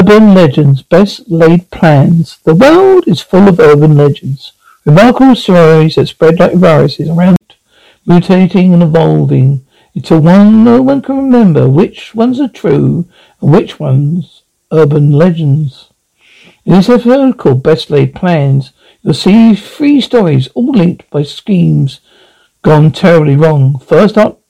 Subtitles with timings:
[0.00, 2.38] Urban legends, best laid plans.
[2.44, 4.52] The world is full of urban legends.
[4.86, 7.36] Remarkable stories that spread like viruses around,
[8.06, 13.04] mutating and evolving until one no one can remember which ones are true
[13.42, 14.40] and which ones
[14.72, 15.90] urban legends.
[16.64, 22.00] In this episode called Best Laid Plans, you'll see three stories all linked by schemes
[22.62, 23.78] gone terribly wrong.
[23.78, 24.40] First up,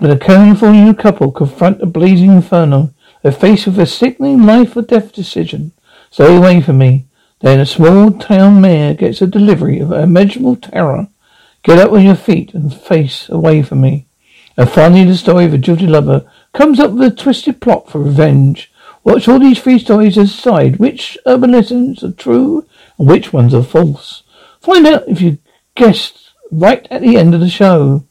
[0.00, 4.82] when a California couple confront a blazing inferno they're faced with a sickening life or
[4.82, 5.72] death decision.
[6.10, 7.06] Stay away from me.
[7.40, 11.08] Then a small town mayor gets a delivery of immeasurable terror.
[11.62, 14.06] Get up on your feet and face away from me.
[14.56, 18.00] And finally, the story of a guilty lover comes up with a twisted plot for
[18.00, 18.72] revenge.
[19.04, 22.66] Watch all these three stories and decide which urban legends are true
[22.98, 24.22] and which ones are false.
[24.60, 25.38] Find out if you
[25.74, 28.04] guessed right at the end of the show.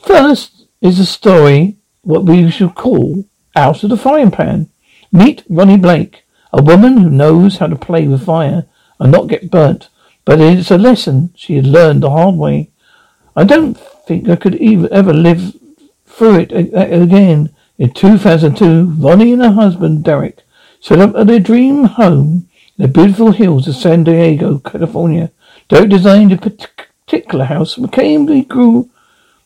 [0.00, 3.24] First is a story what we should call
[3.54, 4.68] out of the frying pan.
[5.10, 8.66] Meet Ronnie Blake, a woman who knows how to play with fire
[8.98, 9.88] and not get burnt,
[10.24, 12.70] but it's a lesson she had learned the hard way.
[13.34, 14.60] I don't think I could
[14.90, 15.54] ever live
[16.06, 17.54] through it again.
[17.78, 20.42] In 2002, Ronnie and her husband, Derek,
[20.80, 22.48] set up at their dream home
[22.78, 25.30] in the beautiful hills of San Diego, California.
[25.68, 28.90] Derek designed a particular house became he grew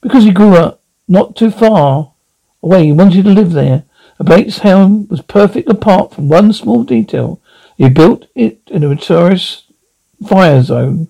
[0.01, 2.13] because he grew up not too far
[2.63, 2.87] away.
[2.87, 3.85] He wanted to live there.
[4.25, 7.41] Blake's home was perfect apart from one small detail.
[7.77, 9.65] He built it in a notorious
[10.27, 11.09] fire zone.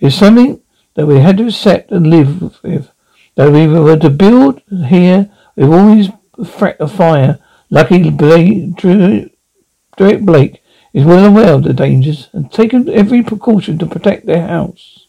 [0.00, 0.60] It's something
[0.94, 2.90] that we had to accept and live with.
[3.34, 6.08] That we were to build here, we've always
[6.44, 7.38] threat of fire.
[7.68, 10.62] Lucky Blake, Derek Blake
[10.94, 15.06] is well aware of the dangers and taken every precaution to protect their house.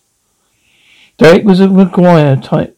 [1.18, 2.78] Derek was a MacGyver type,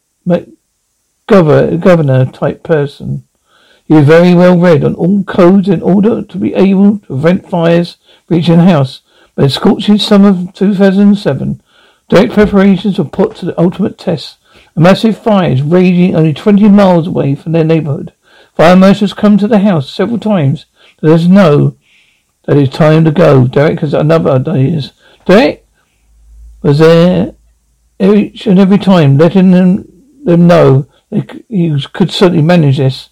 [1.26, 3.26] governor type person.
[3.90, 7.50] He was very well read on all codes in order to be able to prevent
[7.50, 7.96] fires
[8.28, 9.00] reaching the house.
[9.34, 11.60] But in scorching summer of 2007,
[12.08, 14.38] direct preparations were put to the ultimate test.
[14.76, 18.12] A massive fire is raging only 20 miles away from their neighborhood.
[18.54, 20.66] Fire marshals come to the house several times
[20.98, 21.76] to let us know
[22.44, 23.48] that it's time to go.
[23.48, 24.82] Derek has another idea.
[25.26, 25.66] Derek
[26.62, 27.34] was there
[27.98, 29.84] each and every time, letting them,
[30.24, 33.08] them know they, he could certainly manage this.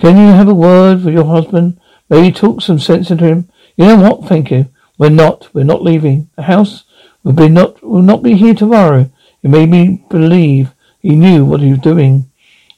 [0.00, 1.78] Can you have a word with your husband?
[2.08, 3.50] Maybe talk some sense into him.
[3.76, 4.26] You know what?
[4.26, 4.66] Thank you.
[4.96, 5.54] We're not.
[5.54, 6.30] We're not leaving.
[6.36, 6.84] The house
[7.22, 9.10] will be not will not be here tomorrow.
[9.42, 12.30] It made me believe he knew what he was doing.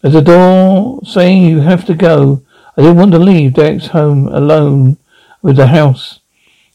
[0.03, 2.43] As the door saying you have to go,
[2.77, 4.99] I didn't want to leave Derek's home alone
[5.43, 6.19] with the house.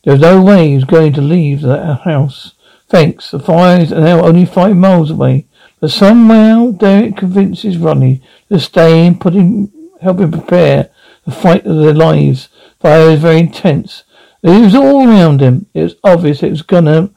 [0.05, 2.53] There was no way he was going to leave that house.
[2.87, 3.31] Thanks.
[3.31, 5.45] The fires are now only five miles away.
[5.81, 10.89] But somehow Derek convinces Ronnie to stay and put him help him prepare
[11.25, 12.49] the fight of their lives.
[12.79, 14.03] Fire was very intense.
[14.43, 15.65] It was all around him.
[15.73, 17.11] It was obvious it was gonna,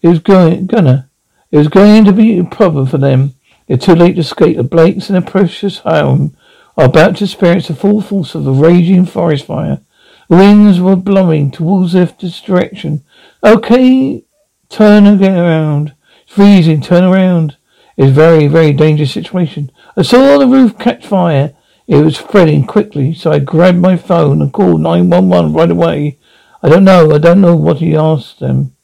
[0.00, 1.10] it was going, gonna,
[1.50, 3.34] it was going to be a problem for them.
[3.68, 4.56] It's too late to escape.
[4.56, 6.36] The Blakes and their precious home
[6.76, 9.80] are about to experience the full force of a raging forest fire.
[10.28, 13.04] The winds were blowing towards this direction.
[13.44, 14.24] Okay,
[14.68, 15.94] turn and get around.
[16.22, 16.80] It's freezing.
[16.80, 17.56] Turn around.
[17.96, 19.70] It's a very, very dangerous situation.
[19.96, 21.54] I saw the roof catch fire.
[21.86, 26.18] It was spreading quickly, so I grabbed my phone and called 911 right away.
[26.62, 27.12] I don't know.
[27.12, 28.74] I don't know what he asked them.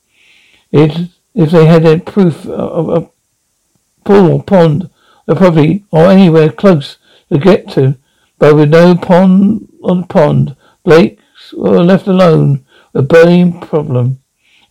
[0.72, 3.08] It, if they had any proof of a
[4.04, 4.90] pool or pond,
[5.26, 6.96] or probably, or anywhere close
[7.30, 7.96] to get to.
[8.38, 14.20] But with no pond on pond, Blakes were left alone with a burning problem.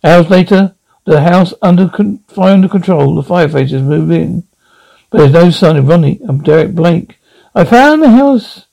[0.02, 1.88] Hours later, the house under
[2.26, 3.14] fire under control.
[3.14, 4.42] The firefighters moved in,
[5.10, 6.20] but there's no sign of Ronnie.
[6.28, 7.17] I'm Derek Blake.
[7.58, 8.66] I found the house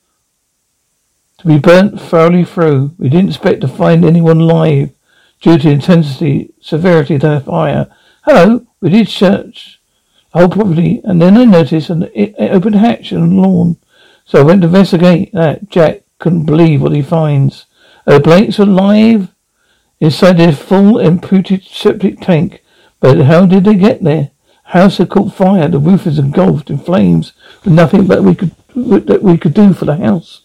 [1.39, 2.93] to be burnt thoroughly through.
[2.99, 4.91] We didn't expect to find anyone alive
[5.41, 7.87] due to the intensity, severity of the fire.
[8.25, 9.81] Hello, we did search
[10.31, 13.77] the whole property, and then I noticed an open hatch on the lawn.
[14.23, 15.67] So I went to investigate that.
[15.67, 17.65] Jack couldn't believe what he finds.
[18.05, 19.29] Uh, Blake's alive
[19.99, 22.63] inside their full imputed septic tank.
[22.99, 24.29] But how did they get there?
[24.65, 25.67] House had caught fire.
[25.69, 27.33] The roof is engulfed in flames.
[27.63, 30.41] With nothing but we could that we could do for the house.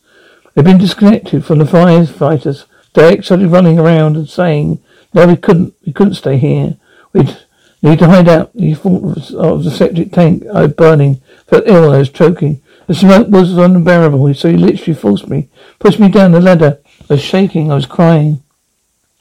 [0.55, 2.65] They'd been disconnected from the firefighters.
[2.93, 4.81] Derek started running around and saying,
[5.15, 5.75] "No, we couldn't.
[5.87, 6.77] We couldn't stay here.
[7.12, 7.37] We'd
[7.82, 11.21] need to hide out." He thought of the septic tank I was burning.
[11.47, 11.93] Felt ill.
[11.93, 12.61] I was choking.
[12.87, 15.49] The smoke was unbearable, so he literally forced me,
[15.79, 16.81] pushed me down the ladder.
[17.09, 17.71] I was shaking.
[17.71, 18.43] I was crying.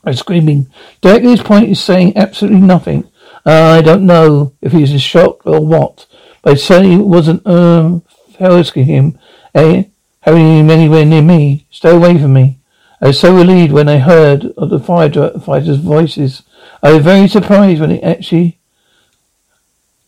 [0.03, 0.67] I was screaming.
[1.01, 3.07] Derek at this point is saying absolutely nothing.
[3.45, 6.07] Uh, I don't know if he's in shock or what,
[6.41, 8.03] but certainly wasn't um,
[8.39, 9.19] asking him,
[9.53, 9.83] eh,
[10.21, 11.65] having him anywhere near me.
[11.69, 12.59] Stay away from me.
[13.01, 16.44] I was so relieved when I heard of the firefighters' voices.
[16.83, 18.59] I was very surprised when it actually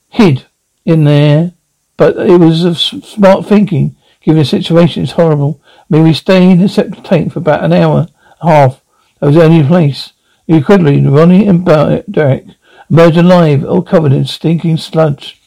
[0.10, 0.46] hid
[0.86, 1.54] in there
[2.02, 5.62] but it was a smart thinking, given the situation is horrible.
[5.78, 8.12] I mean, we stayed in the septic tank for about an hour and
[8.42, 8.82] a half.
[9.20, 10.14] That was the only place.
[10.48, 12.46] Incredibly, Ronnie and Derek
[12.90, 15.40] emerged alive, all covered in stinking sludge.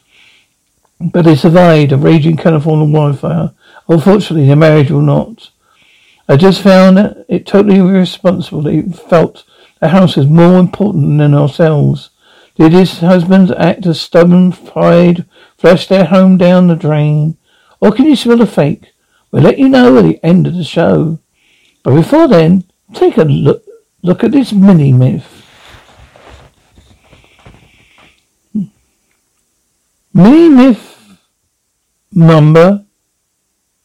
[1.00, 3.52] But they survived a raging California wildfire.
[3.88, 5.50] Unfortunately, their marriage will not.
[6.28, 6.98] I just found
[7.28, 8.62] it totally irresponsible.
[8.62, 9.44] They felt
[9.80, 12.10] the house was more important than ourselves.
[12.56, 15.26] Did his husband act as stubborn pride
[15.58, 17.36] flush their home down the drain?
[17.80, 18.92] Or can you smell the fake?
[19.30, 21.18] We'll let you know at the end of the show.
[21.82, 22.64] But before then,
[22.94, 23.64] take a look
[24.02, 25.33] look at this mini myth.
[30.16, 31.18] Mini myth
[32.12, 32.84] number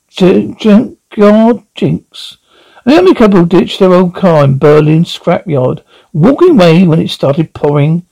[0.09, 2.37] junkyard jinx.
[2.85, 5.81] A young couple ditched their old car in Berlin scrapyard,
[6.13, 8.05] walking away when it started pouring.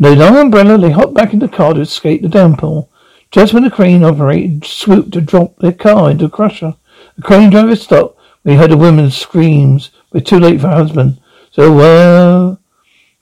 [0.00, 2.88] No long umbrella, they hopped back in the car to escape the downpour.
[3.30, 6.74] Just when the crane operator swooped to drop their car into a crusher,
[7.14, 11.20] the crane driver stopped he heard a woman's screams, but too late for her husband.
[11.52, 12.60] So, well,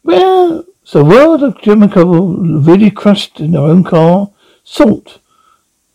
[0.05, 4.31] well, so well the German couple really crushed in their own car,
[4.71, 5.19] salt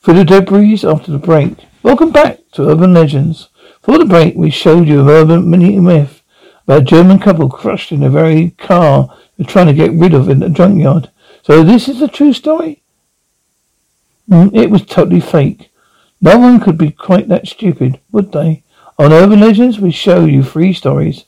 [0.01, 1.53] through the debris after the break.
[1.83, 3.49] Welcome back to Urban Legends.
[3.83, 6.23] For the break, we showed you an urban mini myth
[6.63, 10.27] about a German couple crushed in a very car they're trying to get rid of
[10.27, 11.11] in the junkyard.
[11.43, 12.81] So this is a true story?
[14.27, 15.69] Mm, it was totally fake.
[16.19, 18.63] No one could be quite that stupid, would they?
[18.97, 21.25] On Urban Legends, we show you three stories.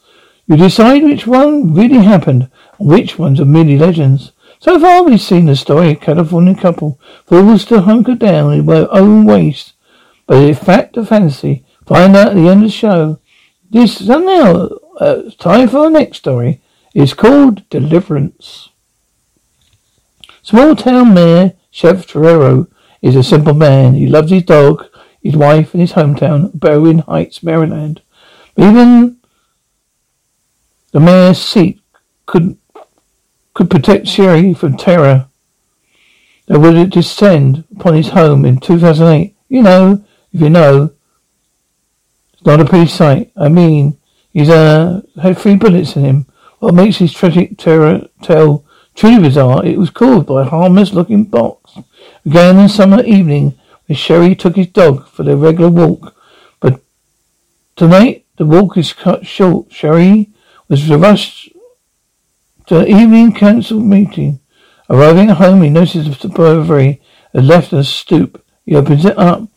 [0.48, 2.50] You decide which one really happened
[2.80, 4.32] and which ones are merely legends.
[4.60, 8.66] So far, we've seen the story of a California couple forced to hunker down in
[8.66, 9.74] their own waste.
[10.28, 13.20] But in fact or fantasy, find out at the end of the show.
[13.70, 14.70] This is now
[15.00, 16.62] uh, time for our next story.
[16.94, 18.70] It's called Deliverance.
[20.42, 22.68] Small town mayor Chef Torero
[23.02, 23.96] is a simple man.
[23.96, 24.86] He loves his dog,
[25.22, 28.02] his wife, and his hometown, Berwyn Heights, Maryland.
[28.56, 29.18] Even
[30.92, 31.82] the mayor's seat
[32.26, 32.58] could
[33.56, 35.28] could protect Sherry from terror
[36.46, 39.36] that would descend upon his home in 2008.
[39.50, 40.92] You know, if you know,
[42.34, 43.32] it's not a pretty sight.
[43.36, 43.98] I mean,
[44.32, 46.26] he's uh, had three bullets in him.
[46.60, 51.24] What makes his tragic terror tale truly bizarre, it was caused by a harmless looking
[51.24, 51.66] box
[52.26, 53.54] Again, in summer evening
[53.88, 56.16] when Sherry took his dog for their regular walk.
[56.60, 56.82] But
[57.76, 59.72] tonight the walk is cut short.
[59.72, 60.30] Sherry
[60.68, 61.50] was rushed
[62.68, 64.40] to an evening council meeting.
[64.90, 67.02] Arriving at home, he noticed the burglary
[67.34, 68.44] had left a stoop.
[68.66, 69.48] He opens it up.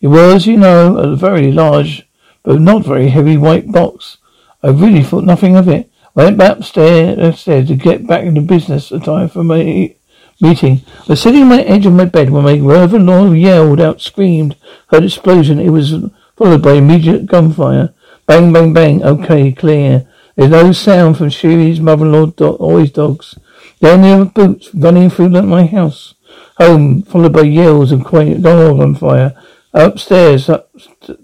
[0.00, 2.08] It was, you know, a very large
[2.42, 4.16] but not very heavy white box.
[4.62, 5.90] I really thought nothing of it.
[6.14, 8.88] Went back upstairs, to get back into business.
[8.88, 9.94] The time for my
[10.40, 10.80] meeting.
[11.00, 14.56] I was sitting on the edge of my bed when my mother-in-law yelled out, screamed,
[14.88, 15.60] heard explosion.
[15.60, 15.94] It was
[16.36, 17.92] followed by immediate gunfire.
[18.26, 19.04] Bang, bang, bang.
[19.04, 20.06] Okay, clear.
[20.40, 23.38] There's no sound from Sherry's mother-in-law do- or his dogs.
[23.80, 26.14] Then there were boots running through my house.
[26.56, 29.34] Home, followed by yells and quiet dog on fire.
[29.74, 30.70] Upstairs, up,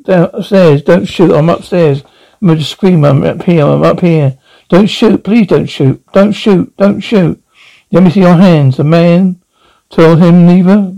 [0.03, 0.83] downstairs.
[0.83, 1.33] Don't shoot.
[1.33, 2.03] I'm upstairs.
[2.43, 3.07] I'm to scream.
[3.07, 3.65] I'm up here.
[3.65, 4.37] I'm up here.
[4.69, 5.25] Don't shoot.
[5.25, 6.05] Please don't shoot.
[6.13, 6.77] Don't shoot.
[6.77, 7.43] Don't shoot.
[7.91, 8.77] Let me see your hands.
[8.77, 9.41] The man
[9.89, 10.95] told him neither.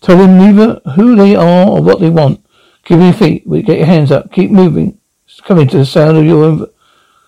[0.00, 2.42] Told him neither who they are or what they want.
[2.86, 3.46] Give me your feet.
[3.66, 4.32] Get your hands up.
[4.32, 4.96] Keep moving.
[5.44, 6.68] Coming to the sound of your.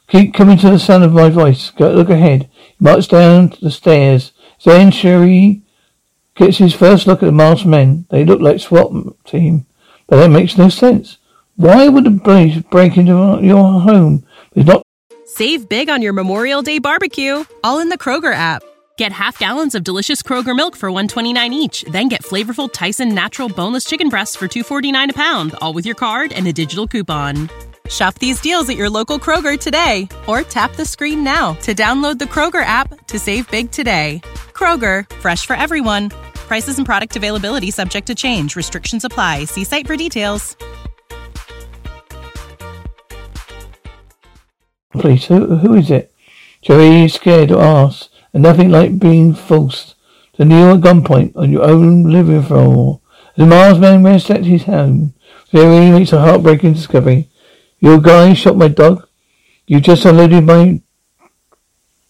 [0.09, 1.71] Keep coming to the sound of my voice.
[1.71, 2.51] Go look ahead.
[2.53, 4.33] He marches down the stairs.
[4.65, 5.63] Then Sherry
[6.35, 8.07] gets his first look at the masked men.
[8.11, 8.93] They look like SWAT
[9.25, 9.67] team,
[10.07, 11.19] but that makes no sense.
[11.57, 14.27] Why would the police break into your home?
[14.55, 14.83] It's not.
[15.27, 18.63] Save big on your Memorial Day barbecue, all in the Kroger app.
[18.99, 23.49] Get half gallons of delicious Kroger milk for 129 each, then get flavorful Tyson natural
[23.49, 27.49] boneless chicken breasts for 249 a pound, all with your card and a digital coupon.
[27.89, 32.19] Shop these deals at your local Kroger today or tap the screen now to download
[32.19, 34.21] the Kroger app to save big today.
[34.53, 36.11] Kroger, fresh for everyone.
[36.35, 38.55] Prices and product availability subject to change.
[38.57, 39.45] Restrictions apply.
[39.45, 40.57] See site for details.
[44.93, 46.13] Please, who, who is it?
[46.61, 49.95] Jerry is scared to ask, and nothing like being forced
[50.35, 53.01] to kneel at gunpoint on your own living floor.
[53.39, 55.15] A Mars man ransacked his home,
[55.51, 57.29] Jerry makes a heartbreaking discovery.
[57.83, 59.09] Your guy shot my dog.
[59.67, 60.81] You just unloaded my.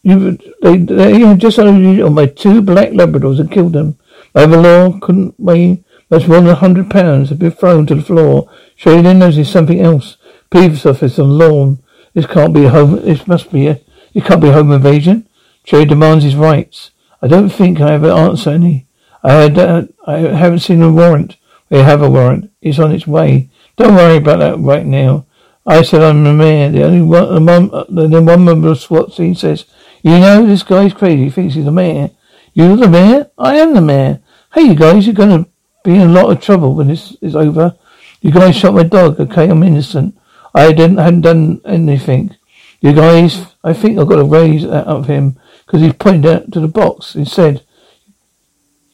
[0.02, 3.98] You they they have just unloaded on my two black Labradors and killed them.
[4.34, 7.30] My law couldn't weigh much more than a hundred pounds.
[7.30, 8.50] Have been thrown to the floor.
[8.76, 10.18] Sure, you then notice something else.
[10.50, 11.82] Police office on lawn.
[12.12, 12.96] This can't be a home.
[12.96, 13.80] This must be a.
[14.12, 15.26] It can't be a home invasion.
[15.64, 16.90] Cherry demands his rights.
[17.22, 18.88] I don't think I have an answer any.
[19.22, 19.58] I had.
[19.58, 21.36] Uh, I haven't seen a warrant.
[21.70, 22.50] We have a warrant.
[22.60, 23.48] It's on its way.
[23.76, 25.24] Don't worry about that right now.
[25.66, 26.70] I said I'm the mayor.
[26.70, 29.64] The only one, the one, the one member of SWAT team says,
[30.02, 31.24] "You know, this guy's crazy.
[31.24, 32.10] He thinks he's the mayor.
[32.52, 33.30] You're the mayor.
[33.38, 34.20] I am the mayor.
[34.54, 35.46] Hey, you guys, you're gonna
[35.84, 37.76] be in a lot of trouble when this is over.
[38.20, 39.20] You guys shot my dog.
[39.20, 40.16] Okay, I'm innocent.
[40.54, 42.36] I didn't, hadn't done anything.
[42.80, 46.52] You guys, I think I've got to raise that of him because he pointed out
[46.52, 47.14] to the box.
[47.14, 47.62] He said,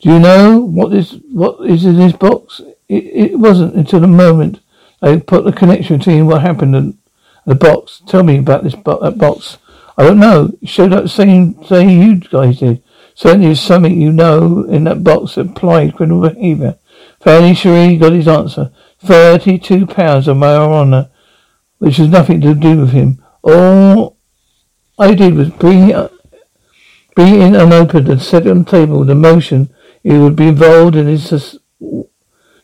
[0.01, 4.07] "Do you know what is what is in this box?" It, it wasn't until the
[4.07, 4.61] moment."
[5.01, 6.99] I put the connection between what happened and
[7.47, 8.03] the box.
[8.07, 9.59] Tell me about this bo- that box.
[9.97, 10.53] I don't know.
[10.61, 12.83] It showed up saying saying you guys did.
[13.15, 16.79] Certainly there's something you know in that box that applied criminal behaviour.
[17.21, 18.73] Finally Cherie got his answer.
[19.01, 21.11] Thirty two pounds of marijuana,
[21.79, 23.25] which has nothing to do with him.
[23.43, 24.17] All
[24.99, 26.13] I did was bring it
[27.15, 30.37] bring it in unopened and set it on the table with the motion he would
[30.37, 31.59] be involved in his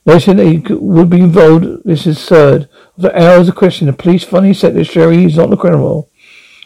[0.06, 2.68] Notion that he would be involved, this is absurd.
[2.98, 6.10] After hours of questioning, the police finally said that Sherry is not the criminal.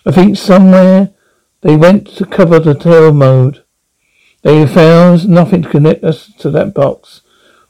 [0.05, 1.11] I think somewhere
[1.61, 3.65] they went to cover the terror mode.
[4.43, 7.23] They found nothing to connect us to that box.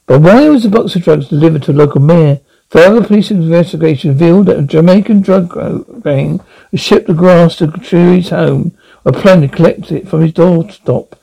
[0.05, 2.41] But why was the box of drugs delivered to a local mayor?
[2.69, 6.39] Further police investigation revealed that a Jamaican drug gang
[6.73, 11.15] shipped the grass to Sherry's home, or planned to collect it from his doorstep.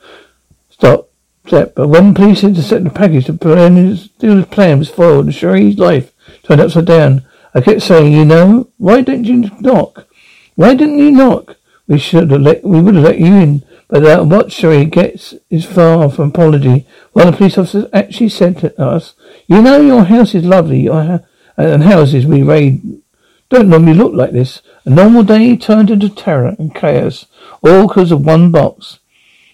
[0.69, 1.09] Stop
[1.47, 4.09] step, but when police intercepted the package, the plan's
[4.47, 6.11] plan was foiled and life
[6.43, 7.25] turned upside down.
[7.53, 10.07] I kept saying, you know, why didn't you knock?
[10.55, 11.55] Why didn't you knock?
[11.87, 13.63] We should have let, we would have let you in.
[13.87, 16.85] But that what Cherie gets is far from apology.
[17.13, 19.13] One of the police officers actually said to us,
[19.47, 21.19] you know your house is lovely, your ha-
[21.55, 23.01] and houses we raid
[23.49, 24.61] don't normally look like this.
[24.85, 27.27] A normal day turned into terror and chaos,
[27.63, 28.99] all because of one box.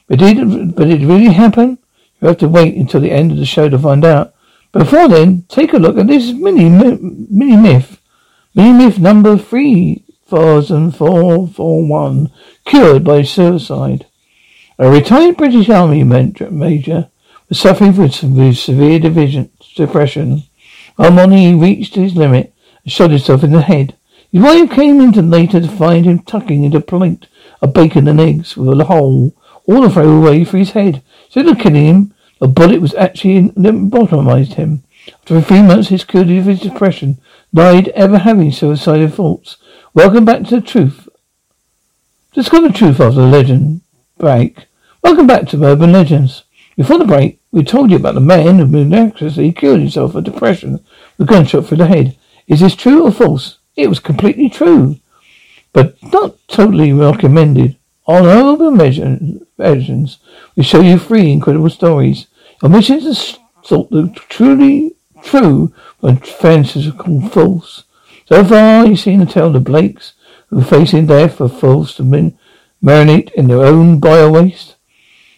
[0.07, 1.77] But did, but it really happen?
[2.23, 4.33] You have to wait until the end of the show to find out.
[4.71, 7.99] Before then, take a look at this mini mini myth.
[8.55, 12.31] Mini myth number three thousand four four one.
[12.63, 14.05] Cured by suicide.
[14.79, 17.09] A retired British Army major
[17.49, 18.09] was suffering from
[18.53, 20.43] severe division, depression.
[20.95, 22.53] One morning he reached his limit
[22.85, 23.97] and shot himself in the head.
[24.31, 27.27] His wife came in later to find him tucking into a plate
[27.61, 31.01] of bacon and eggs with a hole all to throw away for his head.
[31.25, 32.12] Instead of killing him,
[32.43, 34.83] a bullet was actually lobotomized him.
[35.07, 37.21] After three months, his cured of his depression,
[37.53, 39.55] died ever having suicidal thoughts.
[39.93, 41.07] Welcome back to the truth.
[42.33, 43.79] Discover the truth of the legend
[44.17, 44.65] break.
[45.01, 46.43] Welcome back to Urban Legends.
[46.75, 50.83] Before the break, we told you about the man who miraculously cured himself of depression
[51.17, 52.17] with a gunshot through the head.
[52.47, 53.59] Is this true or false?
[53.77, 54.97] It was completely true,
[55.71, 57.77] but not totally recommended.
[58.05, 60.17] On Urban Legends,
[60.57, 62.27] we show you three incredible stories
[62.63, 67.83] Omissions are thought the truly true when fancies are called false.
[68.25, 70.13] So far, you've seen the tale of Blakes
[70.47, 72.37] who facing death are forced to min-
[72.81, 74.75] marinate in their own bio waste.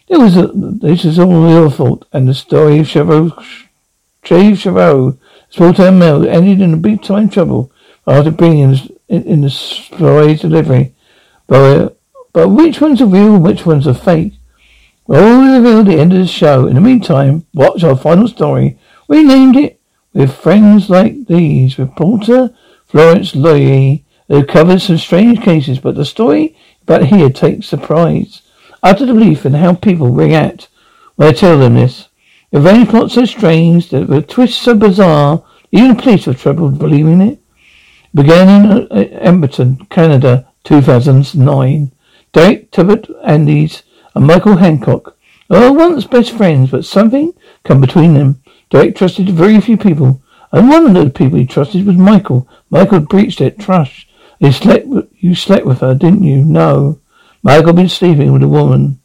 [0.08, 3.30] It was a, this is all your fault, and the story of Chevreau,
[4.22, 5.18] Chave Chevreau,
[5.50, 7.72] small town mill, ended in a big time trouble
[8.06, 8.78] after being in,
[9.08, 10.94] in, the story delivery.
[11.48, 11.90] But, uh,
[12.32, 14.34] but which ones are real and which ones are fake?
[15.08, 16.66] Well, we revealed the end of the show.
[16.66, 18.76] In the meantime, watch our final story.
[19.06, 19.80] We named it
[20.12, 21.78] With Friends Like These.
[21.78, 22.52] Reporter
[22.86, 24.00] Florence Loyer.
[24.26, 28.42] who covered some strange cases, but the story about here takes surprise.
[28.82, 30.68] Utter belief in how people react
[31.14, 32.08] when I tell them this.
[32.50, 36.70] The revenge plot so strange, the, the twist so bizarre, Even the police have trouble
[36.70, 37.38] believing it.
[38.12, 41.92] Began in uh, Edmonton, Canada, 2009.
[42.32, 43.84] Derek Tubbett Andes
[44.16, 45.14] and Michael Hancock
[45.50, 48.42] are once best friends, but something come between them.
[48.70, 52.48] Derek trusted very few people, and one of those people he trusted was Michael.
[52.70, 54.06] Michael breached that trust.
[54.38, 54.86] You slept,
[55.18, 56.38] you slept with her, didn't you?
[56.38, 56.98] No.
[57.42, 59.00] Michael been sleeping with a woman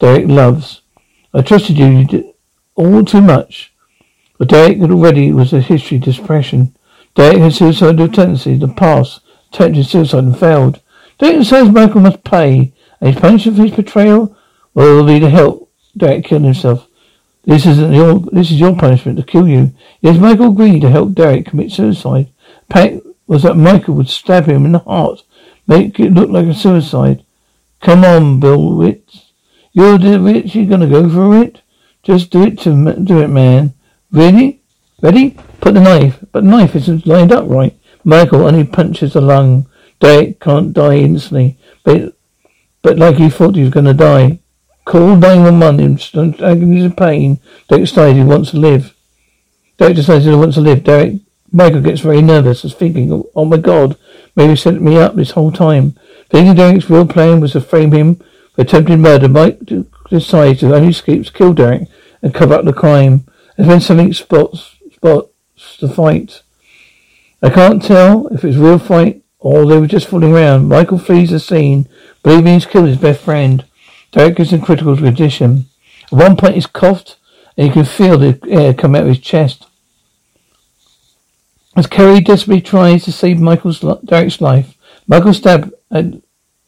[0.00, 0.82] Derek loves.
[1.32, 2.24] I trusted you, you did
[2.74, 3.72] all too much.
[4.38, 6.76] But Derek already was a history of depression.
[7.14, 9.20] Derek had suicidal tendencies the past,
[9.52, 10.80] attempted suicide and failed.
[11.18, 14.34] Derek says Michael must pay, and his punishment for his betrayal
[14.74, 16.86] will be to help Derek kill himself.
[17.44, 19.72] This isn't your this is your punishment to kill you.
[20.00, 22.28] Yes, Michael agreed to help Derek commit suicide.
[22.68, 22.96] Pact
[23.26, 25.22] was that Michael would stab him in the heart,
[25.66, 27.24] make it look like a suicide.
[27.80, 29.30] Come on, Bill Witz.
[29.72, 31.62] You're the Witz, you're gonna go for it?
[32.02, 33.74] Just do it to do it, man.
[34.10, 34.62] Really?
[35.02, 35.36] Ready?
[35.60, 36.18] Put the knife.
[36.32, 37.78] But the knife isn't lined up right.
[38.04, 39.68] Michael only punches the lung.
[40.00, 41.58] Derek can't die instantly.
[41.84, 42.14] But
[42.82, 44.40] but like he thought he was gonna die.
[44.88, 47.38] Call 911 in agony of pain.
[47.68, 48.94] Derek decides he wants to live.
[49.76, 50.82] Derek decides he wants to live.
[50.82, 51.16] Derek
[51.52, 53.98] Michael gets very nervous as thinking, oh my god,
[54.34, 55.94] maybe he set me up this whole time.
[56.30, 58.14] Thinking Derek's real plan was to frame him
[58.54, 59.60] for attempted murder, Mike
[60.08, 61.86] decides to only escape kill Derek
[62.22, 63.26] and cover up the crime.
[63.58, 66.40] And when something spots spots the fight.
[67.42, 70.66] I can't tell if it's real fight or they were just fooling around.
[70.66, 71.86] Michael flees the scene,
[72.22, 73.66] believing he's killed his best friend.
[74.12, 75.66] Derek is in critical condition.
[76.04, 77.16] At one point he's coughed
[77.56, 79.66] and you can feel the air come out of his chest.
[81.76, 86.22] As Kerry desperately tries to save Michael's Derek's life, Michael's stab and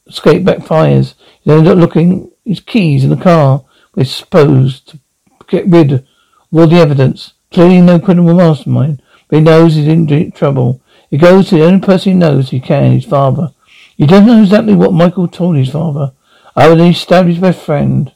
[0.06, 1.14] escape backfires.
[1.42, 4.98] He ends up looking his keys in the car, which is supposed to
[5.48, 6.06] get rid of
[6.52, 7.32] all the evidence.
[7.50, 10.80] Clearly no criminal mastermind, but he knows he's in trouble.
[11.10, 13.52] He goes to the only person he knows he can, his father.
[13.96, 16.12] He doesn't know exactly what Michael told his father,
[16.68, 18.12] than he stabbed his best friend.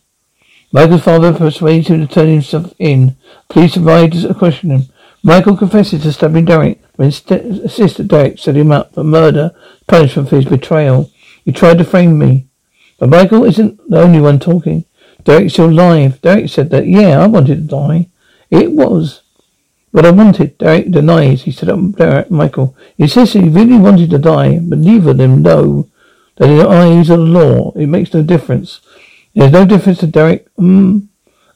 [0.72, 3.16] Michael's father persuades him to turn himself in.
[3.48, 4.82] Police arrive to question him.
[5.22, 9.54] Michael confesses to stabbing Derek when st- sister Derek set him up for murder,
[9.86, 11.10] punishment for his betrayal.
[11.44, 12.46] He tried to frame me.
[12.98, 14.84] But Michael isn't the only one talking.
[15.24, 16.20] Derek's still alive.
[16.20, 18.08] Derek said that, yeah, I wanted to die.
[18.50, 19.22] It was
[19.92, 20.58] what I wanted.
[20.58, 21.42] Derek denies.
[21.44, 22.76] He said up Derek, Michael.
[22.96, 25.88] He says he really wanted to die, but neither of them know
[26.36, 28.80] that in the eyes of the law, it makes no difference.
[29.34, 31.06] There's no difference to Derek, mm,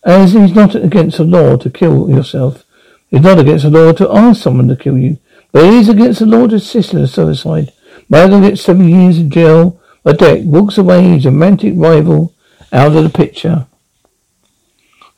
[0.04, 2.64] as he's not against the law to kill yourself.
[3.10, 5.18] It's not against the law to ask someone to kill you,
[5.52, 7.72] but it is against the law to assist in a suicide.
[8.08, 9.78] Michael gets seven years in jail.
[10.08, 12.32] But Derek walks away his romantic rival
[12.72, 13.66] out of the picture.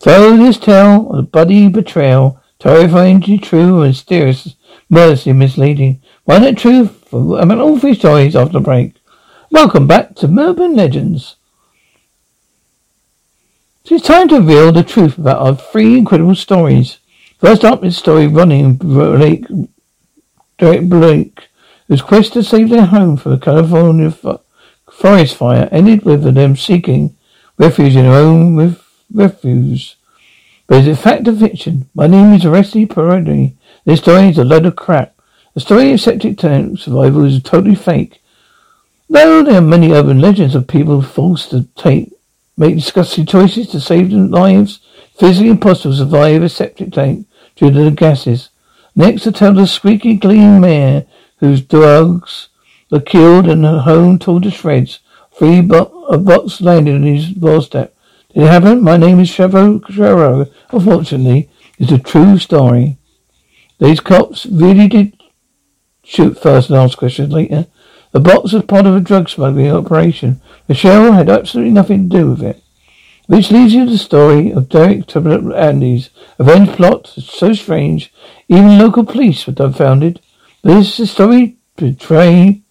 [0.01, 4.57] So this tale of bloody betrayal, terrifyingly true and mysterious,
[4.89, 6.03] mercilessly misleading.
[6.25, 8.95] Why not true for mean all three stories after the break.
[9.53, 11.35] Welcome back to Melbourne Legends.
[13.85, 16.99] It's time to reveal the truth about our three incredible stories.
[17.39, 19.47] First up is the story running Blake,
[20.57, 21.49] Derek Blake,
[21.89, 24.15] whose quest to save their home from a California
[24.89, 27.17] forest fire ended with them seeking
[27.59, 28.77] refuge in their own
[29.13, 29.97] refuse.
[30.69, 31.91] But is it fact or fiction?
[31.93, 33.57] My name is Arresty Parodi.
[33.85, 35.17] This story is a load of crap.
[35.55, 38.20] The story of septic tank survival is totally fake.
[39.13, 42.13] Though there are many urban legends of people forced to take
[42.57, 44.79] make disgusting choices to save their lives,
[45.19, 48.51] physically impossible to survive a septic tank due to the gases.
[48.95, 51.07] Next, to tell the squeaky clean mare
[51.39, 52.51] whose dogs
[52.89, 55.01] were killed and her home torn to shreds.
[55.33, 57.93] Three bo- a box landed on his doorstep.
[58.33, 58.81] Did it happen?
[58.81, 60.53] My name is Chavo Charo.
[60.71, 62.97] Unfortunately, it's a true story.
[63.81, 65.21] These cops really did
[66.05, 67.67] shoot first and ask questions later.
[68.13, 70.41] The box was part of a drug smuggling operation.
[70.69, 72.63] Michelle had absolutely nothing to do with it.
[73.27, 76.11] Which leads you to the story of Derek Tubbett Andes.
[76.39, 78.13] Revenge plot so strange,
[78.49, 80.21] even local police were dumbfounded.
[80.63, 82.63] But is story betray?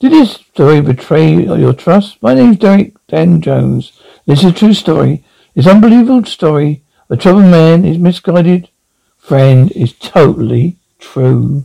[0.00, 2.20] Did this story betray your trust?
[2.20, 3.92] My name's Derek Dan Jones.
[4.26, 5.24] This is a true story.
[5.54, 8.68] This unbelievable story a troubled man, his misguided
[9.18, 11.64] friend, is totally true.